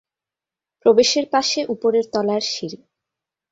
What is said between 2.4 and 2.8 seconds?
সিঁড়ি।